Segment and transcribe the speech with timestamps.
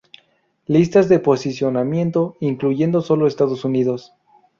[0.65, 4.15] Listas de posicionamiento incluyendo solo Estados Unidos.